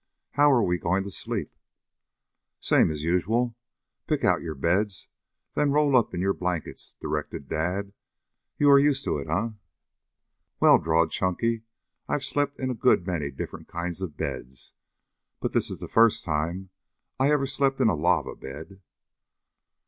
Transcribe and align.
"How 0.31 0.51
are 0.51 0.63
we 0.63 0.79
going 0.79 1.03
to 1.03 1.11
sleep?" 1.11 1.53
"Same 2.59 2.89
as 2.89 3.03
usual. 3.03 3.55
Pick 4.07 4.23
out 4.23 4.41
your 4.41 4.55
beds, 4.55 5.09
then 5.53 5.69
roll 5.69 5.95
up 5.95 6.11
in 6.15 6.21
your 6.21 6.33
blankets," 6.33 6.95
directed 6.99 7.47
Dad. 7.47 7.93
"You 8.57 8.71
are 8.71 8.79
used 8.79 9.03
to 9.03 9.19
it, 9.19 9.27
eh?" 9.29 9.49
"Well," 10.59 10.79
drawled 10.79 11.11
Chunky, 11.11 11.65
"I've 12.09 12.23
slept 12.23 12.59
in 12.59 12.71
a 12.71 12.73
good 12.73 13.05
many 13.05 13.29
different 13.29 13.67
kinds 13.67 14.01
of 14.01 14.17
beds, 14.17 14.73
but 15.39 15.51
this 15.51 15.69
is 15.69 15.77
the 15.77 15.87
first 15.87 16.25
time 16.25 16.71
I 17.19 17.29
ever 17.29 17.45
slept 17.45 17.79
in 17.79 17.87
a 17.87 17.93
lava 17.93 18.35
bed." 18.35 18.81